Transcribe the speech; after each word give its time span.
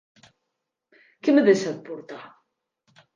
Que 1.21 1.31
m'è 1.35 1.43
deishat 1.49 1.79
portar! 1.91 2.23